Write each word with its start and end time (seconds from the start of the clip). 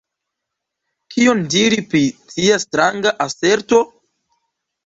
Kion 1.15 1.43
diri 1.55 1.77
pri 1.91 2.01
tia 2.31 2.57
stranga 2.65 3.15
aserto? 3.27 3.83